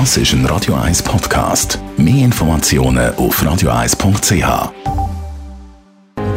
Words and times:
Das 0.00 0.16
ist 0.16 0.32
ein 0.32 0.44
Radio 0.46 0.74
1 0.74 1.04
Podcast. 1.04 1.78
Mehr 1.96 2.24
Informationen 2.24 3.14
auf 3.14 3.40
radio1.ch. 3.40 4.72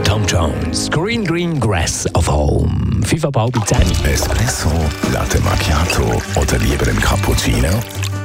Tom 0.03 0.25
Jones, 0.27 0.91
Green 0.91 1.25
Green 1.25 1.59
Grass 1.59 2.05
of 2.13 2.29
Home. 2.29 3.01
5 3.03 3.25
ab 3.25 3.35
halb 3.35 3.55
10. 3.65 3.79
Espresso, 4.05 4.69
Latte 5.11 5.39
Macchiato 5.39 6.21
oder 6.39 6.59
lieber 6.59 6.87
ein 6.87 6.99
Cappuccino? 6.99 7.69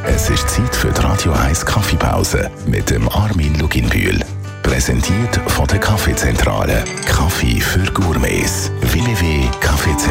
Es 0.05 0.29
ist 0.29 0.51
Zeit 0.51 0.77
für 0.77 0.93
die 0.93 1.01
Radio 1.01 1.33
1 1.33 1.65
Kaffeepause 1.65 2.51
mit 2.67 2.91
dem 2.91 3.09
Armin 3.09 3.59
Luginbühl. 3.59 4.21
Präsentiert 4.63 5.41
von 5.47 5.67
der 5.67 5.79
Kaffeezentrale. 5.79 6.85
Kaffee 7.07 7.59
für 7.59 7.91
Gourmets. 7.93 8.71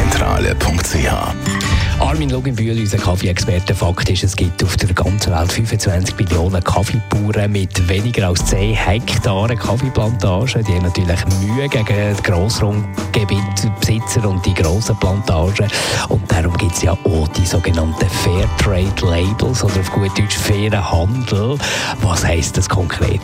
www.kaffeezentrale.ch 0.02 2.00
Armin 2.00 2.30
Luginbühl, 2.30 2.78
unser 2.78 2.98
Kaffee-Experte. 2.98 3.74
Fakt 3.74 4.10
ist, 4.10 4.24
es 4.24 4.34
gibt 4.34 4.62
auf 4.64 4.76
der 4.76 4.92
ganzen 4.92 5.32
Welt 5.32 5.52
25 5.52 6.18
Millionen 6.18 6.64
Kaffeebauern 6.64 7.52
mit 7.52 7.88
weniger 7.88 8.28
als 8.28 8.44
10 8.46 8.74
Hektaren 8.74 9.56
Kaffeeplantagen. 9.56 10.64
Die 10.64 10.72
haben 10.72 10.82
natürlich 10.82 11.24
Mühe 11.40 11.68
gegen 11.68 12.16
die 12.16 12.22
Grossraumgebietsbesitzer 12.22 14.28
und 14.28 14.44
die 14.44 14.54
grossen 14.54 14.98
Plantagen. 14.98 15.68
Und 16.08 16.30
darum 16.30 16.56
gibt 16.56 16.72
es 16.72 16.82
ja 16.82 16.92
auch 16.92 17.28
die 17.28 17.46
sogenannten 17.46 18.08
Fairtrade-Labels 18.08 19.62
oder 19.62 19.80
auf 19.80 19.92
gut 19.92 20.18
Deutsch 20.18 20.36
fairen 20.36 20.90
Handel. 20.90 21.56
Was 22.00 22.24
heisst 22.24 22.56
das 22.56 22.68
konkret? 22.68 23.20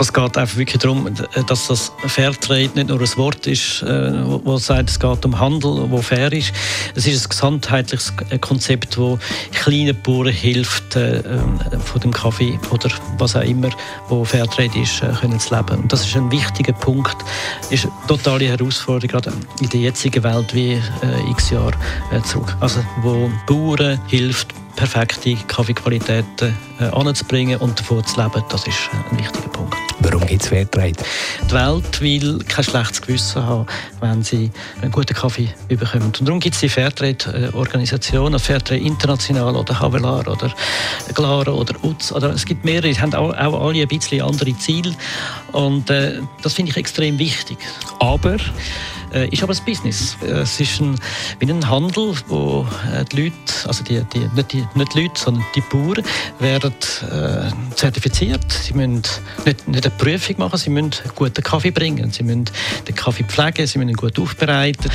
Es 0.00 0.14
geht 0.14 0.38
einfach 0.38 0.56
wirklich 0.56 0.80
darum, 0.80 1.08
dass 1.46 1.66
das 1.66 1.92
Fairtrade 2.06 2.70
nicht 2.74 2.88
nur 2.88 2.98
ein 2.98 3.16
Wort 3.16 3.46
ist, 3.46 3.82
äh, 3.82 4.12
wo 4.24 4.56
sagt, 4.56 4.88
es 4.88 4.98
geht 4.98 5.24
um 5.26 5.38
Handel, 5.38 5.90
wo 5.90 6.00
fair 6.00 6.32
ist. 6.32 6.52
Es 6.94 7.06
ist 7.06 7.26
ein 7.26 7.28
gesamtheitliches 7.28 8.14
Konzept, 8.40 8.96
das 8.96 9.18
kleinen 9.52 10.00
Bauern 10.02 10.32
hilft, 10.32 10.96
äh, 10.96 11.18
ähm, 11.18 11.60
von 11.84 12.00
dem 12.00 12.12
Kaffee 12.12 12.58
oder 12.70 12.88
was 13.18 13.36
auch 13.36 13.42
immer, 13.42 13.68
wo 14.08 14.24
Fairtrade 14.24 14.78
ist, 14.78 15.02
äh, 15.02 15.12
können 15.20 15.38
zu 15.38 15.54
leben. 15.54 15.82
Und 15.82 15.92
das 15.92 16.06
ist 16.06 16.16
ein 16.16 16.30
wichtiger 16.30 16.72
Punkt, 16.72 17.16
ist 17.68 17.84
eine 17.84 17.92
totale 18.08 18.46
Herausforderung, 18.46 19.08
gerade 19.08 19.32
in 19.60 19.68
der 19.68 19.80
jetzigen 19.80 20.24
Welt 20.24 20.54
wie 20.54 20.80
x 21.30 21.50
Jahre 21.50 21.74
zurück. 22.24 22.56
Also 22.60 22.82
wo 23.02 23.30
Bauern 23.46 24.00
hilft, 24.06 24.54
perfekte 24.76 25.36
Kaffeequalitäten 25.46 26.56
äh, 26.80 26.84
anzubringen 26.84 27.60
und 27.60 27.78
davon 27.78 28.04
zu 28.04 28.20
leben, 28.20 28.42
das 28.48 28.66
ist 28.66 28.88
ein 29.10 29.18
wichtiger 29.18 29.48
Punkt. 29.48 29.89
Warum 30.12 30.26
gibt 30.26 30.42
es 30.42 30.48
Fairtrade? 30.48 30.96
Die 31.48 31.52
Welt 31.52 32.00
will 32.00 32.40
kein 32.40 32.64
schlechtes 32.64 33.00
Gewissen 33.00 33.46
haben, 33.46 33.64
wenn 34.00 34.24
sie 34.24 34.50
einen 34.82 34.90
guten 34.90 35.14
Kaffee 35.14 35.48
bekommen. 35.68 36.06
Und 36.06 36.20
darum 36.26 36.40
gibt 36.40 36.56
es 36.56 36.60
die 36.60 36.68
Fairtrade-Organisationen, 36.68 38.40
Fairtrade 38.40 38.80
International 38.80 39.54
oder 39.54 39.78
Havelar 39.78 40.26
oder 40.26 40.52
Glara 41.14 41.52
oder 41.52 41.76
UZ. 41.84 42.10
Oder 42.10 42.30
es 42.30 42.44
gibt 42.44 42.64
mehrere, 42.64 42.90
die 42.90 43.00
haben 43.00 43.14
auch, 43.14 43.32
auch 43.36 43.68
alle 43.68 43.82
ein 43.82 43.86
bisschen 43.86 44.20
andere 44.22 44.58
Ziele. 44.58 44.96
Und 45.52 45.88
äh, 45.90 46.20
das 46.42 46.54
finde 46.54 46.72
ich 46.72 46.76
extrem 46.76 47.16
wichtig. 47.20 47.58
Aber 48.00 48.36
ist 49.30 49.42
aber 49.42 49.52
ein 49.52 49.64
Business. 49.64 50.16
Es 50.22 50.60
ist 50.60 50.80
ein, 50.80 50.98
wie 51.38 51.50
ein 51.50 51.68
Handel, 51.68 52.14
wo 52.28 52.66
äh, 52.92 53.04
die 53.04 53.24
Leute, 53.24 53.34
also 53.66 53.82
die, 53.84 54.02
die, 54.12 54.28
nicht, 54.34 54.52
die, 54.52 54.66
nicht 54.74 54.94
die 54.94 55.02
Leute, 55.02 55.20
sondern 55.20 55.44
die 55.54 55.60
Bauern 55.60 56.02
werden 56.38 56.74
äh, 57.10 57.74
zertifiziert. 57.74 58.52
Sie 58.52 58.74
müssen 58.74 59.02
nicht, 59.44 59.68
nicht 59.68 59.86
eine 59.86 59.94
Prüfung 59.96 60.38
machen, 60.38 60.58
sie 60.58 60.70
müssen 60.70 60.92
guten 61.14 61.42
Kaffee 61.42 61.70
bringen, 61.70 62.10
sie 62.10 62.22
müssen 62.22 62.44
den 62.86 62.94
Kaffee 62.94 63.24
pflegen, 63.24 63.66
sie 63.66 63.78
müssen 63.78 63.90
ihn 63.90 63.96
gut 63.96 64.18
aufbereiten, 64.18 64.90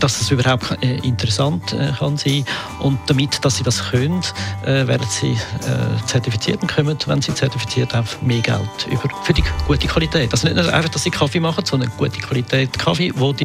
dass 0.00 0.20
es 0.20 0.30
überhaupt 0.30 0.76
äh, 0.82 0.98
interessant 0.98 1.72
äh, 1.72 1.92
kann 1.98 2.16
sein. 2.16 2.44
Und 2.80 2.98
damit, 3.06 3.44
dass 3.44 3.56
sie 3.56 3.62
das 3.62 3.90
können, 3.90 4.20
äh, 4.64 4.86
werden 4.86 5.06
sie 5.10 5.32
äh, 5.32 6.06
zertifiziert 6.06 6.62
und 6.62 6.72
kommen, 6.72 6.96
wenn 7.06 7.22
sie 7.22 7.34
zertifiziert 7.34 7.94
haben, 7.94 8.08
mehr 8.22 8.40
Geld 8.40 8.60
über, 8.90 9.08
für 9.22 9.32
die 9.32 9.44
gute 9.66 9.86
Qualität. 9.86 10.32
Also 10.32 10.48
nicht 10.48 10.56
nur 10.56 10.72
einfach, 10.72 10.90
dass 10.90 11.02
sie 11.02 11.10
Kaffee 11.10 11.40
machen, 11.40 11.64
sondern 11.64 11.90
gute 11.96 12.18
Qualität 12.20 12.78
Kaffee, 12.78 13.12
wo 13.16 13.32
die 13.32 13.44